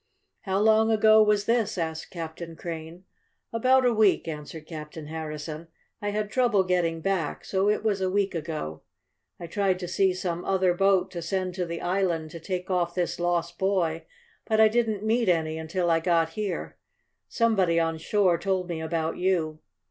"How 0.41 0.57
long 0.59 0.89
ago 0.91 1.21
was 1.21 1.45
this?" 1.45 1.77
asked 1.77 2.09
Captain 2.09 2.55
Crane. 2.55 3.03
"About 3.53 3.85
a 3.85 3.93
week," 3.93 4.27
answered 4.27 4.65
Captain 4.65 5.05
Harrison. 5.05 5.67
"I 6.01 6.09
had 6.09 6.31
trouble 6.31 6.63
getting 6.63 7.01
back, 7.01 7.45
so 7.45 7.69
it 7.69 7.83
was 7.83 8.01
a 8.01 8.09
week 8.09 8.33
ago. 8.33 8.81
I 9.39 9.45
tried 9.45 9.77
to 9.77 9.87
see 9.87 10.11
some 10.15 10.43
other 10.43 10.73
boat 10.73 11.11
to 11.11 11.21
send 11.21 11.53
to 11.53 11.67
the 11.67 11.81
island 11.81 12.31
to 12.31 12.39
take 12.39 12.71
off 12.71 12.95
this 12.95 13.19
lost 13.19 13.59
boy, 13.59 14.07
but 14.47 14.59
I 14.59 14.69
didn't 14.69 15.05
meet 15.05 15.29
any 15.29 15.59
until 15.59 15.91
I 15.91 15.99
got 15.99 16.29
here. 16.29 16.77
Somebody 17.27 17.79
on 17.79 17.99
shore 17.99 18.39
told 18.39 18.69
me 18.69 18.81
about 18.81 19.17
you. 19.17 19.59